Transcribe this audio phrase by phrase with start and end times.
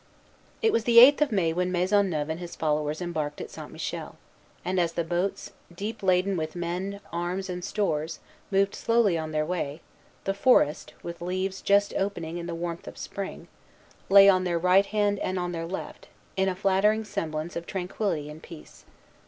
[0.63, 3.69] It was the eighth of May when Maisonneuve and his followers embarked at St.
[3.69, 4.15] Michel;
[4.65, 8.17] and as the boats, deep laden with men, arms, and stores,
[8.49, 9.79] moved slowly on their way,
[10.23, 13.47] the forest, with leaves just opening in the warmth of spring,
[14.09, 18.27] lay on their right hand and on their left, in a flattering semblance of tranquillity
[18.27, 18.85] and peace.